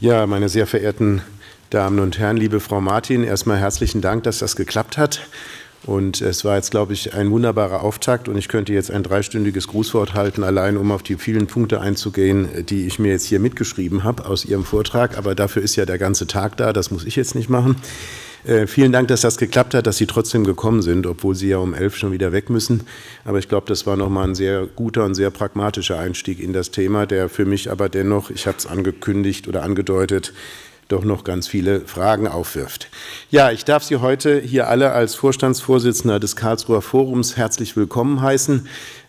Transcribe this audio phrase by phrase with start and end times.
[0.00, 1.22] Ja, meine sehr verehrten
[1.70, 5.26] Damen und Herren, liebe Frau Martin, erstmal herzlichen Dank, dass das geklappt hat.
[5.86, 9.66] Und es war jetzt, glaube ich, ein wunderbarer Auftakt und ich könnte jetzt ein dreistündiges
[9.66, 14.04] Grußwort halten, allein um auf die vielen Punkte einzugehen, die ich mir jetzt hier mitgeschrieben
[14.04, 15.18] habe aus Ihrem Vortrag.
[15.18, 17.74] Aber dafür ist ja der ganze Tag da, das muss ich jetzt nicht machen.
[18.44, 21.58] Äh, vielen Dank, dass das geklappt hat, dass Sie trotzdem gekommen sind, obwohl Sie ja
[21.58, 22.82] um elf schon wieder weg müssen.
[23.24, 26.70] Aber ich glaube, das war nochmal ein sehr guter und sehr pragmatischer Einstieg in das
[26.70, 30.32] Thema, der für mich aber dennoch, ich habe es angekündigt oder angedeutet,
[30.88, 32.88] doch noch ganz viele Fragen aufwirft.
[33.30, 38.66] Ja, ich darf Sie heute hier alle als Vorstandsvorsitzender des Karlsruher Forums herzlich willkommen heißen.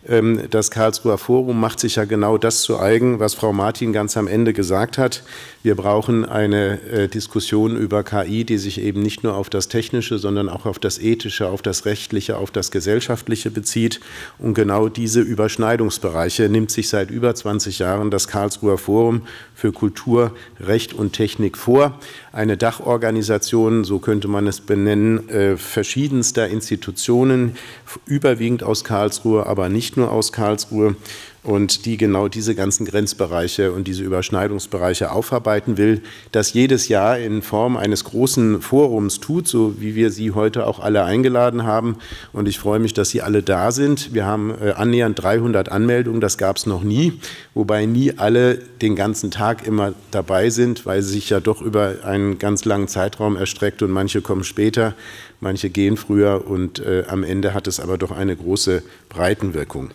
[0.08, 4.16] Ähm, das Karlsruher Forum macht sich ja genau das zu eigen, was Frau Martin ganz
[4.16, 5.22] am Ende gesagt hat.
[5.62, 10.18] Wir brauchen eine äh, Diskussion über KI, die sich eben nicht nur auf das Technische,
[10.18, 14.00] sondern auch auf das Ethische, auf das Rechtliche, auf das Gesellschaftliche bezieht.
[14.38, 19.22] Und genau diese Überschneidungsbereiche nimmt sich seit über 20 Jahren das Karlsruher Forum
[19.54, 21.98] für Kultur, Recht und Technik vor.
[22.32, 27.56] Eine Dachorganisation, so könnte man es benennen, äh, verschiedenster Institutionen,
[28.06, 30.94] überwiegend aus Karlsruhe, aber nicht nicht nur aus Karlsruhe
[31.42, 36.02] und die genau diese ganzen Grenzbereiche und diese Überschneidungsbereiche aufarbeiten will,
[36.32, 40.80] das jedes Jahr in Form eines großen Forums tut, so wie wir Sie heute auch
[40.80, 41.96] alle eingeladen haben.
[42.32, 44.12] Und ich freue mich, dass Sie alle da sind.
[44.12, 47.14] Wir haben äh, annähernd 300 Anmeldungen, das gab es noch nie,
[47.54, 51.96] wobei nie alle den ganzen Tag immer dabei sind, weil sie sich ja doch über
[52.04, 54.94] einen ganz langen Zeitraum erstreckt und manche kommen später,
[55.40, 59.90] manche gehen früher und äh, am Ende hat es aber doch eine große Breitenwirkung.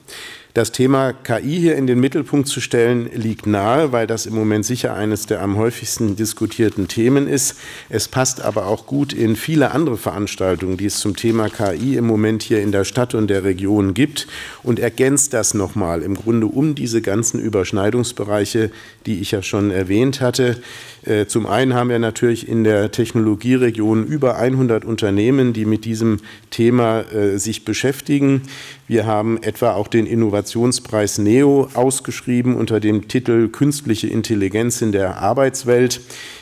[0.56, 4.66] Das Thema KI hier in den Mittelpunkt zu stellen, liegt nahe, weil das im Moment
[4.66, 7.58] sicher eines der am häufigsten diskutierten Themen ist.
[7.90, 12.08] Es passt aber auch gut in viele andere Veranstaltungen, die es zum Thema KI im
[12.08, 14.28] Moment hier in der Stadt und der Region gibt
[14.64, 18.72] und ergänzt das nochmal im Grunde um diese ganzen Überschneidungsbereiche,
[19.06, 20.56] die ich ja schon erwähnt hatte.
[21.06, 26.20] Äh, zum einen haben wir natürlich in der Technologieregion über 100 Unternehmen, die mit diesem
[26.50, 28.42] Thema äh, sich beschäftigen.
[28.88, 35.18] Wir haben etwa auch den Innovationspreis NEO ausgeschrieben unter dem Titel Künstliche Intelligenz in der
[35.18, 36.02] Arbeitswelt.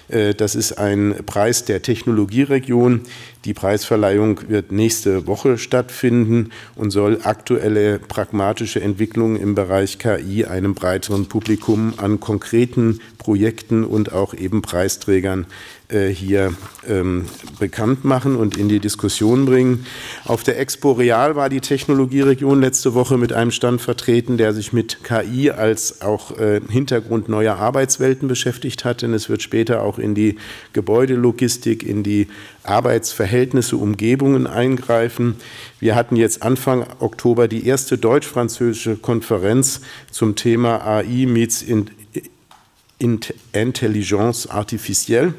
[0.10, 3.02] Äh, das ist ein Preis der Technologieregion.
[3.46, 10.76] Die Preisverleihung wird nächste Woche stattfinden und soll aktuelle pragmatische Entwicklungen im Bereich KI einem
[10.76, 15.48] breiteren Publikum an konkreten Projekten und auch eben Preisträgern
[15.94, 16.54] äh, hier
[16.88, 17.26] ähm,
[17.60, 19.86] bekannt machen und in die Diskussion bringen.
[20.26, 24.74] Auf der Expo Real war die Technologieregion letzte Woche mit einem Stand vertreten, der sich
[24.74, 30.00] mit KI als auch äh, Hintergrund neuer Arbeitswelten beschäftigt hat, denn es wird später auch
[30.00, 30.38] in die
[30.74, 32.28] Gebäudelogistik, in die
[32.64, 35.36] Arbeitsverhältnisse, Umgebungen eingreifen.
[35.80, 39.82] Wir hatten jetzt Anfang Oktober die erste deutsch-französische Konferenz
[40.12, 41.62] zum Thema AI meets
[43.00, 45.34] Intelligence artificielle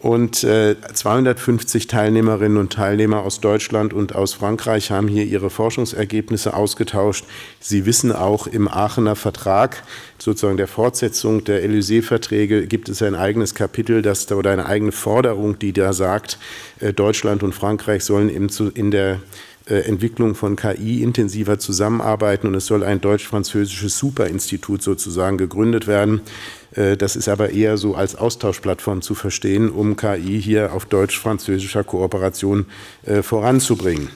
[0.00, 6.54] und äh, 250 Teilnehmerinnen und Teilnehmer aus Deutschland und aus Frankreich haben hier ihre Forschungsergebnisse
[6.54, 7.24] ausgetauscht.
[7.60, 9.82] Sie wissen auch, im Aachener Vertrag,
[10.18, 14.92] sozusagen der Fortsetzung der Élysée-Verträge, gibt es ein eigenes Kapitel das da, oder eine eigene
[14.92, 16.38] Forderung, die da sagt,
[16.80, 19.20] äh, Deutschland und Frankreich sollen im, in der
[19.68, 26.22] äh, Entwicklung von KI intensiver zusammenarbeiten und es soll ein deutsch-französisches Superinstitut sozusagen gegründet werden.
[26.74, 31.84] Äh, das ist aber eher so als Austauschplattform zu verstehen, um KI hier auf deutsch-französischer
[31.84, 32.66] Kooperation
[33.04, 34.10] äh, voranzubringen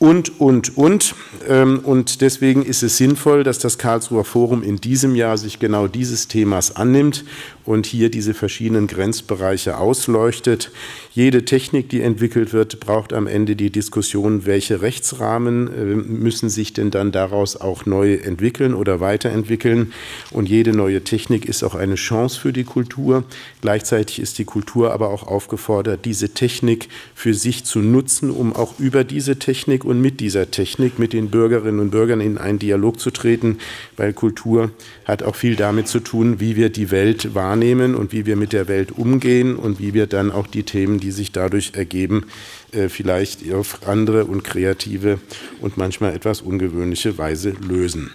[0.00, 1.14] und, und, und.
[1.46, 5.86] Ähm, und deswegen ist es sinnvoll, dass das Karlsruher Forum in diesem Jahr sich genau
[5.86, 7.24] dieses Themas annimmt
[7.66, 10.72] und hier diese verschiedenen Grenzbereiche ausleuchtet.
[11.12, 16.72] Jede Technik, die entwickelt wird, braucht am Ende die Diskussion, welche Rechtsrahmen äh, müssen sich
[16.72, 19.92] denn dann daraus auch neu entwickeln oder weiterentwickeln.
[20.30, 23.24] Und jede neue Technik ist auch eine Chance für die Kultur.
[23.60, 28.78] Gleichzeitig ist die Kultur aber auch aufgefordert, diese Technik für sich zu nutzen, um auch
[28.78, 33.00] über diese Technik und mit dieser Technik, mit den Bürgerinnen und Bürgern in einen Dialog
[33.00, 33.58] zu treten,
[33.96, 34.70] weil Kultur
[35.04, 38.52] hat auch viel damit zu tun, wie wir die Welt wahrnehmen und wie wir mit
[38.52, 42.26] der Welt umgehen und wie wir dann auch die Themen, die sich dadurch ergeben,
[42.72, 45.18] äh, vielleicht auf andere und kreative
[45.60, 48.12] und manchmal etwas ungewöhnliche Weise lösen.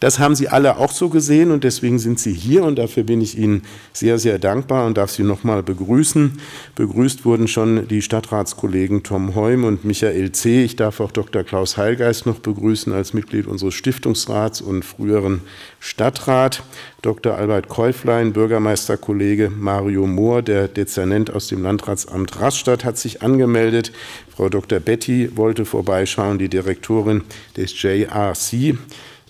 [0.00, 3.20] Das haben Sie alle auch so gesehen und deswegen sind Sie hier und dafür bin
[3.20, 3.62] ich Ihnen
[3.92, 6.38] sehr, sehr dankbar und darf Sie nochmal begrüßen.
[6.74, 10.64] Begrüßt wurden schon die Stadtratskollegen Tom Heum und Michael C.
[10.64, 11.44] Ich darf auch Dr.
[11.44, 15.40] Klaus Heilgeist noch begrüßen als Mitglied unseres Stiftungsrats und früheren
[15.80, 16.62] Stadtrat.
[17.00, 17.36] Dr.
[17.36, 23.92] Albert Käuflein, Bürgermeisterkollege Mario Mohr, der Dezernent aus dem Landratsamt Rastatt, hat sich angemeldet.
[24.34, 24.80] Frau Dr.
[24.80, 27.22] Betty wollte vorbeischauen, die Direktorin
[27.56, 28.76] des JRC.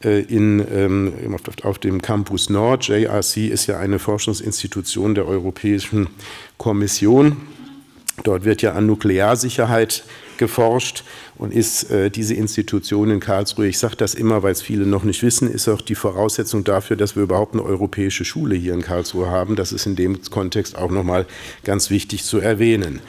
[0.06, 1.12] Äh, in, ähm,
[1.62, 2.86] auf dem Campus Nord.
[2.86, 6.06] JRC ist ja eine Forschungsinstitution der Europäischen
[6.56, 7.36] Kommission.
[8.22, 10.04] Dort wird ja an Nuklearsicherheit
[10.38, 11.04] geforscht
[11.38, 15.04] und ist äh, diese Institution in Karlsruhe, ich sage das immer, weil es viele noch
[15.04, 18.82] nicht wissen, ist auch die Voraussetzung dafür, dass wir überhaupt eine europäische Schule hier in
[18.82, 19.56] Karlsruhe haben.
[19.56, 21.26] Das ist in dem Kontext auch nochmal
[21.64, 23.00] ganz wichtig zu erwähnen.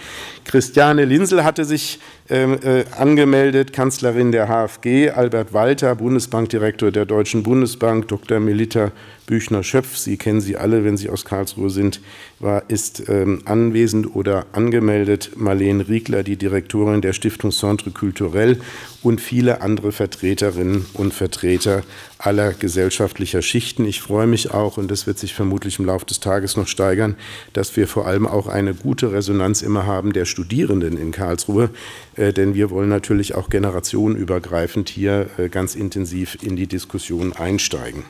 [0.43, 7.43] Christiane Linsel hatte sich ähm, äh, angemeldet, Kanzlerin der HFG, Albert Walter, Bundesbankdirektor der Deutschen
[7.43, 8.39] Bundesbank, Dr.
[8.39, 8.91] Melita
[9.27, 12.01] Büchner-Schöpf, Sie kennen sie alle, wenn Sie aus Karlsruhe sind,
[12.39, 15.31] war, ist ähm, anwesend oder angemeldet.
[15.35, 18.59] Marlene Riegler, die Direktorin der Stiftung Centre Culturel
[19.03, 21.83] und viele andere Vertreterinnen und Vertreter
[22.19, 23.85] aller gesellschaftlicher Schichten.
[23.85, 27.15] Ich freue mich auch, und das wird sich vermutlich im Laufe des Tages noch steigern,
[27.53, 31.69] dass wir vor allem auch eine gute Resonanz immer haben der Studierenden in Karlsruhe,
[32.15, 38.03] äh, denn wir wollen natürlich auch generationenübergreifend hier äh, ganz intensiv in die Diskussion einsteigen.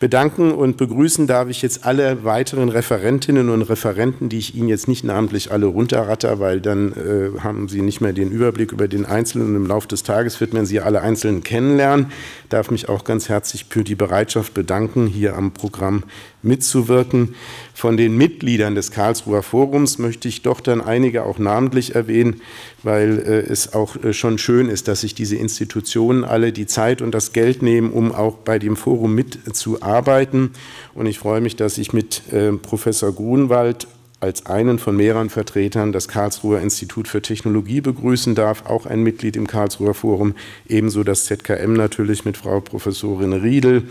[0.00, 4.88] Bedanken und begrüßen darf ich jetzt alle weiteren Referentinnen und Referenten, die ich Ihnen jetzt
[4.88, 9.04] nicht namentlich alle runterratter, weil dann äh, haben Sie nicht mehr den Überblick über den
[9.04, 12.06] Einzelnen im Laufe des Tages wird man Sie alle einzeln kennenlernen.
[12.44, 16.04] Ich darf mich auch ganz herzlich für die Bereitschaft bedanken, hier am Programm
[16.46, 17.34] mitzuwirken.
[17.74, 22.40] Von den Mitgliedern des Karlsruher Forums möchte ich doch dann einige auch namentlich erwähnen,
[22.82, 27.02] weil äh, es auch äh, schon schön ist, dass sich diese Institutionen alle die Zeit
[27.02, 30.52] und das Geld nehmen, um auch bei dem Forum mitzuarbeiten.
[30.94, 33.86] Und ich freue mich, dass ich mit äh, Professor Grunwald
[34.20, 39.36] als einen von mehreren Vertretern das Karlsruher Institut für Technologie begrüßen darf, auch ein Mitglied
[39.36, 40.34] im Karlsruher Forum,
[40.68, 43.84] ebenso das ZKM natürlich mit Frau Professorin Riedel,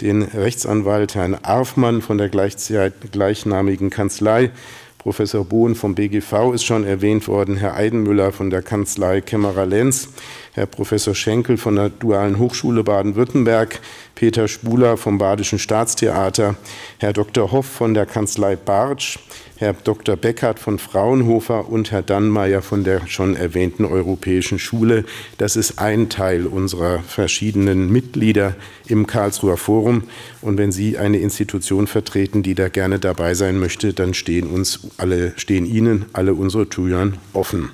[0.00, 4.50] den Rechtsanwalt Herrn Arfmann von der gleichnamigen Kanzlei,
[4.98, 10.08] Professor Bohn vom BGV ist schon erwähnt worden, Herr Eidenmüller von der Kanzlei Kämmerer Lenz,
[10.52, 13.80] Herr Professor Schenkel von der Dualen Hochschule Baden-Württemberg,
[14.16, 16.56] Peter Spuler vom Badischen Staatstheater,
[16.98, 17.52] Herr Dr.
[17.52, 19.20] Hoff von der Kanzlei Bartsch,
[19.60, 20.14] Herr Dr.
[20.14, 25.04] Beckert von Fraunhofer und Herr Dannmeier von der schon erwähnten Europäischen Schule.
[25.36, 28.54] Das ist ein Teil unserer verschiedenen Mitglieder
[28.86, 30.04] im Karlsruher Forum.
[30.42, 34.90] Und wenn Sie eine Institution vertreten, die da gerne dabei sein möchte, dann stehen uns
[34.96, 37.70] alle, stehen Ihnen alle unsere Türen offen.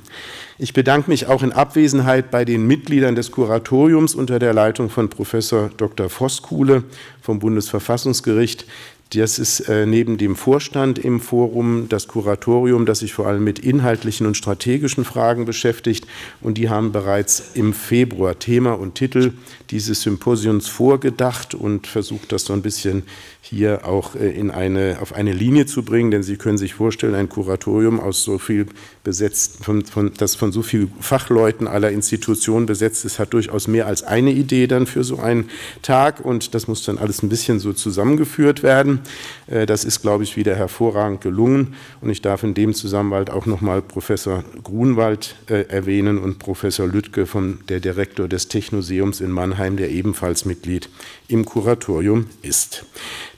[0.56, 5.10] Ich bedanke mich auch in Abwesenheit bei den Mitgliedern des Kuratoriums unter der Leitung von
[5.10, 6.08] Professor Dr.
[6.08, 6.84] Voskuhle
[7.20, 8.64] vom Bundesverfassungsgericht,
[9.12, 13.58] das ist äh, neben dem Vorstand im Forum das Kuratorium, das sich vor allem mit
[13.58, 16.06] inhaltlichen und strategischen Fragen beschäftigt.
[16.40, 19.32] Und die haben bereits im Februar Thema und Titel
[19.70, 23.04] dieses Symposiums vorgedacht und versucht, das so ein bisschen
[23.44, 26.10] hier auch äh, in eine, auf eine Linie zu bringen.
[26.10, 28.66] Denn Sie können sich vorstellen, ein Kuratorium aus so viel
[29.04, 33.86] besetzt, von, von, das von so vielen Fachleuten aller Institutionen besetzt ist, hat durchaus mehr
[33.86, 35.50] als eine Idee dann für so einen
[35.82, 36.24] Tag.
[36.24, 39.00] Und das muss dann alles ein bisschen so zusammengeführt werden.
[39.46, 41.74] Äh, das ist, glaube ich, wieder hervorragend gelungen.
[42.00, 46.86] Und ich darf in dem Zusammenhang auch noch mal Professor Grunwald äh, erwähnen und Professor
[46.86, 50.88] Lüttke, vom, der Direktor des Technoseums in Mannheim, der ebenfalls Mitglied
[51.26, 52.84] im Kuratorium ist.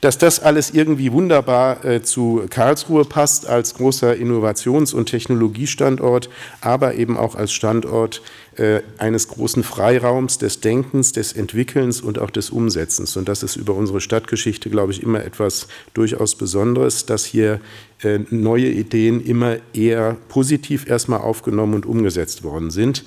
[0.01, 6.29] Dass das alles irgendwie wunderbar äh, zu Karlsruhe passt als großer Innovations- und Technologiestandort,
[6.59, 8.21] aber eben auch als Standort
[8.57, 13.15] äh, eines großen Freiraums des Denkens, des Entwickelns und auch des Umsetzens.
[13.15, 17.61] Und das ist über unsere Stadtgeschichte, glaube ich, immer etwas durchaus Besonderes, dass hier
[18.03, 23.05] äh, neue Ideen immer eher positiv erstmal aufgenommen und umgesetzt worden sind.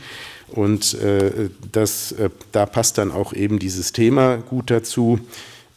[0.52, 2.14] Und äh, das,
[2.52, 5.21] da passt dann auch eben dieses Thema gut dazu.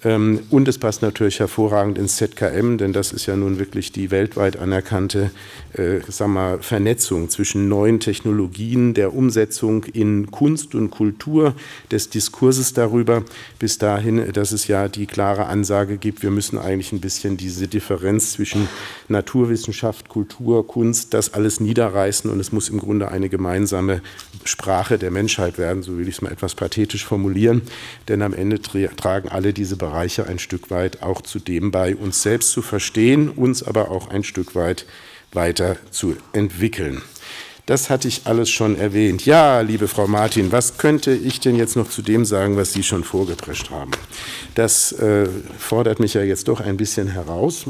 [0.03, 4.11] Ähm, und es passt natürlich hervorragend ins ZKM, denn das ist ja nun wirklich die
[4.11, 5.31] weltweit anerkannte
[5.73, 11.55] äh, sag mal, Vernetzung zwischen neuen Technologien, der Umsetzung in Kunst und Kultur,
[11.91, 13.23] des Diskurses darüber,
[13.59, 17.67] bis dahin, dass es ja die klare Ansage gibt, wir müssen eigentlich ein bisschen diese
[17.67, 18.67] Differenz zwischen
[19.07, 24.01] Naturwissenschaft, Kultur, Kunst, das alles niederreißen und es muss im Grunde eine gemeinsame
[24.43, 27.61] Sprache der Menschheit werden, so will ich es mal etwas pathetisch formulieren,
[28.07, 31.95] denn am Ende tragen alle diese Bereiche Bereiche ein Stück weit auch zu dem bei,
[31.95, 34.87] uns selbst zu verstehen, uns aber auch ein Stück weit
[35.33, 37.03] weiter zu entwickeln.
[37.67, 39.23] Das hatte ich alles schon erwähnt.
[39.27, 42.81] Ja, liebe Frau Martin, was könnte ich denn jetzt noch zu dem sagen, was Sie
[42.81, 43.91] schon vorgeprescht haben?
[44.55, 47.65] Das äh, fordert mich ja jetzt doch ein bisschen heraus.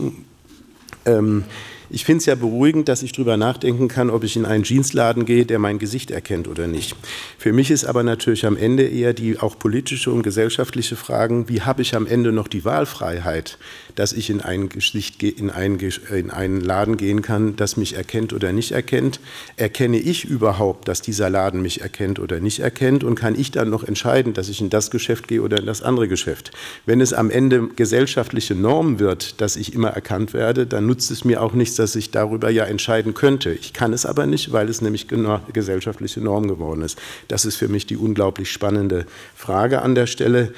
[1.05, 1.43] Ähm,
[1.93, 5.25] Ich finde es ja beruhigend, dass ich darüber nachdenken kann, ob ich in einen Jeansladen
[5.25, 6.95] gehe, der mein Gesicht erkennt oder nicht.
[7.37, 11.61] Für mich ist aber natürlich am Ende eher die auch politische und gesellschaftliche Fragen, wie
[11.61, 13.59] habe ich am Ende noch die Wahlfreiheit,
[13.93, 15.77] dass ich in ein Gesicht, in einen,
[16.09, 19.19] in einen Laden gehen kann, das mich erkennt oder nicht erkennt.
[19.57, 23.69] Erkenne ich überhaupt, dass dieser Laden mich erkennt oder nicht erkennt und kann ich dann
[23.69, 26.49] noch entscheiden, dass ich in das Geschäft gehe oder in das andere Geschäft?
[26.87, 31.23] Wenn es am Ende gesellschaftliche Norm wird, dass ich immer erkannt werde, dann nutzt es
[31.23, 33.51] mir auch nichts, dass ich darüber ja entscheiden könnte.
[33.51, 35.09] Ich kann es aber nicht, weil es nämlich
[35.51, 36.97] gesellschaftliche Norm geworden ist.
[37.27, 40.53] Das ist für mich die unglaublich spannende Frage an der Stelle.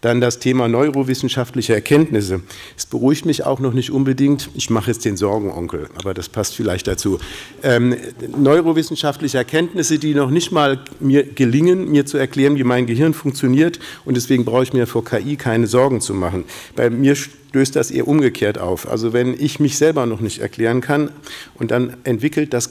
[0.00, 2.40] Dann das Thema neurowissenschaftliche Erkenntnisse.
[2.76, 4.48] Es beruhigt mich auch noch nicht unbedingt.
[4.54, 7.18] Ich mache jetzt den Sorgenonkel, aber das passt vielleicht dazu.
[7.62, 7.94] Ähm,
[8.36, 13.78] neurowissenschaftliche Erkenntnisse, die noch nicht mal mir gelingen, mir zu erklären, wie mein Gehirn funktioniert.
[14.04, 16.44] Und deswegen brauche ich mir vor KI keine Sorgen zu machen.
[16.76, 17.14] Bei mir
[17.50, 18.88] stößt das eher umgekehrt auf.
[18.88, 21.10] Also wenn ich mich selber noch nicht erklären kann
[21.56, 22.70] und dann entwickelt das,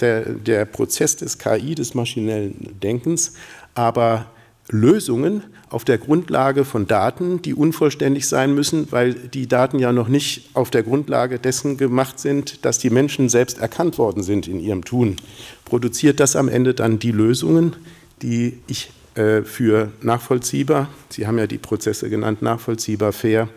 [0.00, 3.34] der, der Prozess des KI, des maschinellen Denkens,
[3.74, 4.26] aber
[4.70, 10.08] Lösungen auf der Grundlage von Daten, die unvollständig sein müssen, weil die Daten ja noch
[10.08, 14.60] nicht auf der Grundlage dessen gemacht sind, dass die Menschen selbst erkannt worden sind in
[14.60, 15.16] ihrem Tun.
[15.64, 17.76] Produziert das am Ende dann die Lösungen,
[18.22, 23.48] die ich äh, für nachvollziehbar, Sie haben ja die Prozesse genannt, nachvollziehbar, fair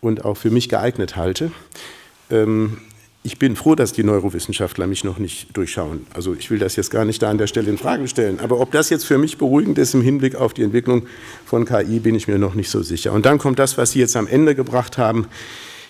[0.00, 1.50] und auch für mich geeignet halte?
[2.30, 2.78] Ähm,
[3.22, 6.06] ich bin froh, dass die Neurowissenschaftler mich noch nicht durchschauen.
[6.14, 8.40] Also ich will das jetzt gar nicht da an der Stelle in Frage stellen.
[8.40, 11.06] Aber ob das jetzt für mich beruhigend ist im Hinblick auf die Entwicklung
[11.44, 13.12] von KI, bin ich mir noch nicht so sicher.
[13.12, 15.26] Und dann kommt das, was Sie jetzt am Ende gebracht haben.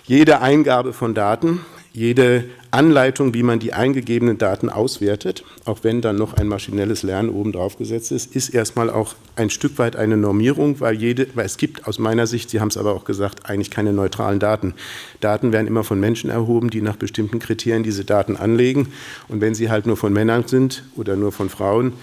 [0.05, 1.61] Jede Eingabe von Daten
[1.93, 7.29] jede Anleitung, wie man die eingegebenen Daten auswertet, auch wenn dann noch ein maschinelles Lernen
[7.29, 11.45] oben drauf gesetzt ist, ist erstmal auch ein Stück weit eine Normierung, weil, jede, weil
[11.45, 14.73] es gibt aus meiner Sicht, Sie haben es aber auch gesagt, eigentlich keine neutralen Daten.
[15.19, 18.87] Daten werden immer von Menschen erhoben, die nach bestimmten Kriterien diese Daten anlegen.
[19.27, 21.93] Und wenn sie halt nur von Männern sind oder nur von Frauen,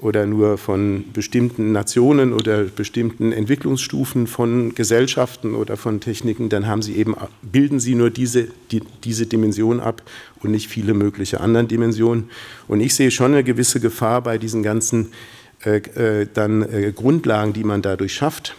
[0.00, 6.82] oder nur von bestimmten Nationen oder bestimmten Entwicklungsstufen von Gesellschaften oder von Techniken, dann haben
[6.82, 10.02] sie eben, bilden sie nur diese, die, diese Dimension ab
[10.42, 12.30] und nicht viele mögliche anderen Dimensionen.
[12.68, 15.08] Und ich sehe schon eine gewisse Gefahr bei diesen ganzen
[15.64, 18.54] äh, äh, dann äh, Grundlagen, die man dadurch schafft,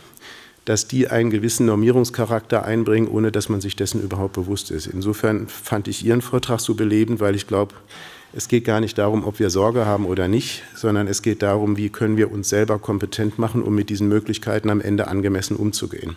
[0.66, 4.88] dass die einen gewissen Normierungscharakter einbringen, ohne dass man sich dessen überhaupt bewusst ist.
[4.88, 7.74] Insofern fand ich Ihren Vortrag so belebend, weil ich glaube,
[8.34, 11.78] es geht gar nicht darum, ob wir Sorge haben oder nicht, sondern es geht darum,
[11.78, 16.16] wie können wir uns selber kompetent machen, um mit diesen Möglichkeiten am Ende angemessen umzugehen.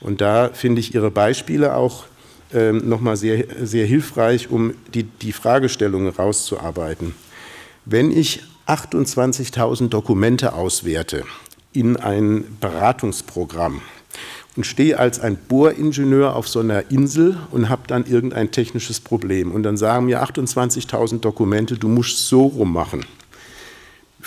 [0.00, 2.04] Und da finde ich Ihre Beispiele auch
[2.52, 7.14] ähm, nochmal sehr, sehr hilfreich, um die, die Fragestellungen rauszuarbeiten.
[7.84, 11.24] Wenn ich 28.000 Dokumente auswerte
[11.72, 13.80] in ein Beratungsprogramm,
[14.56, 19.52] und stehe als ein Bohringenieur auf so einer Insel und habe dann irgendein technisches Problem.
[19.52, 23.04] Und dann sagen mir 28.000 Dokumente, du musst so rummachen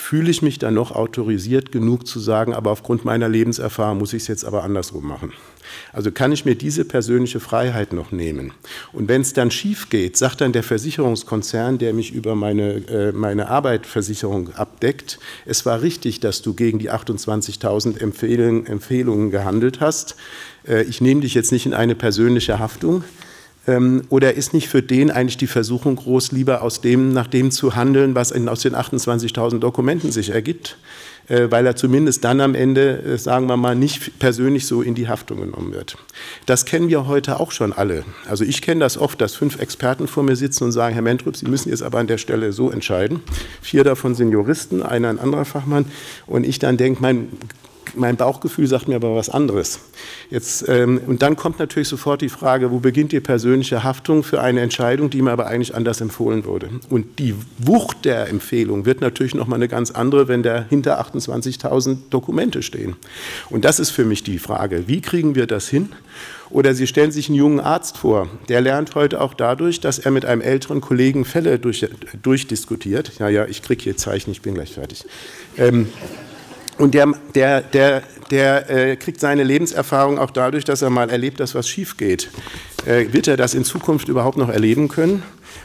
[0.00, 4.22] fühle ich mich dann noch autorisiert genug zu sagen, aber aufgrund meiner Lebenserfahrung muss ich
[4.22, 5.32] es jetzt aber andersrum machen.
[5.92, 8.52] Also kann ich mir diese persönliche Freiheit noch nehmen.
[8.92, 13.12] Und wenn es dann schief geht, sagt dann der Versicherungskonzern, der mich über meine, äh,
[13.12, 20.16] meine Arbeitversicherung abdeckt, es war richtig, dass du gegen die 28.000 Empfehlungen, Empfehlungen gehandelt hast.
[20.66, 23.04] Äh, ich nehme dich jetzt nicht in eine persönliche Haftung,
[24.08, 27.76] oder ist nicht für den eigentlich die Versuchung groß, lieber aus dem, nach dem zu
[27.76, 30.78] handeln, was in, aus den 28.000 Dokumenten sich ergibt,
[31.28, 34.94] äh, weil er zumindest dann am Ende, äh, sagen wir mal, nicht persönlich so in
[34.94, 35.96] die Haftung genommen wird.
[36.46, 38.04] Das kennen wir heute auch schon alle.
[38.28, 41.36] Also ich kenne das oft, dass fünf Experten vor mir sitzen und sagen, Herr Mentrup,
[41.36, 43.20] Sie müssen jetzt aber an der Stelle so entscheiden.
[43.60, 45.84] Vier davon sind Juristen, einer ein anderer Fachmann.
[46.26, 47.28] Und ich dann denke, mein
[47.94, 49.80] mein Bauchgefühl sagt mir aber was anderes.
[50.30, 54.40] Jetzt, ähm, und dann kommt natürlich sofort die Frage, wo beginnt die persönliche Haftung für
[54.40, 56.68] eine Entscheidung, die mir aber eigentlich anders empfohlen wurde.
[56.88, 61.98] Und die Wucht der Empfehlung wird natürlich nochmal eine ganz andere, wenn da hinter 28.000
[62.10, 62.96] Dokumente stehen.
[63.50, 65.90] Und das ist für mich die Frage, wie kriegen wir das hin?
[66.50, 70.10] Oder Sie stellen sich einen jungen Arzt vor, der lernt heute auch dadurch, dass er
[70.10, 71.86] mit einem älteren Kollegen Fälle durch,
[72.22, 73.12] durchdiskutiert.
[73.20, 75.04] Ja, ja, ich kriege hier Zeichen, ich bin gleich fertig.
[75.56, 75.88] Ähm,
[76.80, 81.40] und der, der, der, der äh, kriegt seine Lebenserfahrung auch dadurch, dass er mal erlebt,
[81.40, 82.30] dass was schief geht.
[82.86, 85.22] Äh, wird er das in Zukunft überhaupt noch erleben können?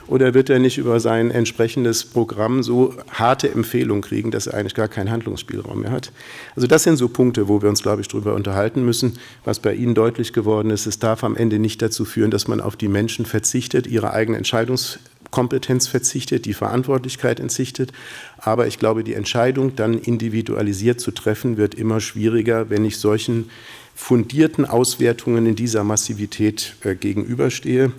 [0.08, 4.76] Oder wird er nicht über sein entsprechendes Programm so harte Empfehlungen kriegen, dass er eigentlich
[4.76, 6.12] gar keinen Handlungsspielraum mehr hat?
[6.56, 9.18] Also das sind so Punkte, wo wir uns, glaube ich, darüber unterhalten müssen.
[9.44, 12.62] Was bei Ihnen deutlich geworden ist, es darf am Ende nicht dazu führen, dass man
[12.62, 15.00] auf die Menschen verzichtet, ihre eigene Entscheidungs
[15.32, 17.92] Kompetenz verzichtet, die Verantwortlichkeit entsichtet.
[18.38, 23.50] Aber ich glaube, die Entscheidung dann individualisiert zu treffen, wird immer schwieriger, wenn ich solchen
[23.96, 27.92] fundierten Auswertungen in dieser Massivität äh, gegenüberstehe.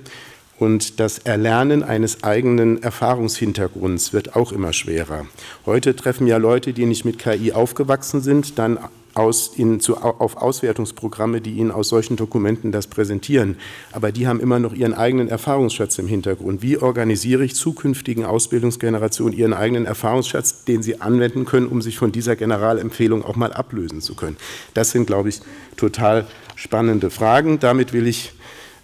[0.59, 5.27] Und das Erlernen eines eigenen Erfahrungshintergrunds wird auch immer schwerer.
[5.67, 8.79] Heute treffen ja Leute, die nicht mit KI aufgewachsen sind, dann
[9.17, 13.57] aus, in, zu, auf Auswertungsprogramme, die Ihnen aus solchen Dokumenten das präsentieren.
[13.93, 16.63] Aber die haben immer noch ihren eigenen Erfahrungsschatz im Hintergrund.
[16.63, 22.13] Wie organisiere ich zukünftigen Ausbildungsgenerationen ihren eigenen Erfahrungsschatz, den sie anwenden können, um sich von
[22.13, 24.37] dieser Generalempfehlung auch mal ablösen zu können?
[24.75, 25.41] Das sind, glaube ich,
[25.77, 27.59] total spannende Fragen.
[27.59, 28.33] Damit will ich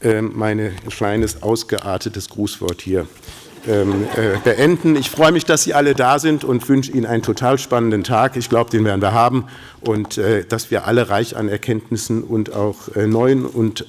[0.01, 3.07] äh, mein kleines ausgeartetes Grußwort hier
[3.67, 4.97] ähm, äh, beenden.
[4.97, 8.37] Ich freue mich, dass Sie alle da sind und wünsche Ihnen einen total spannenden Tag.
[8.37, 9.47] Ich glaube, den werden wir haben
[9.81, 13.87] und äh, dass wir alle reich an Erkenntnissen und auch äh, neuen und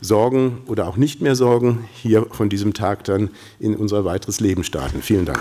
[0.00, 4.64] Sorgen oder auch nicht mehr Sorgen hier von diesem Tag dann in unser weiteres Leben
[4.64, 5.02] starten.
[5.02, 5.40] Vielen Dank.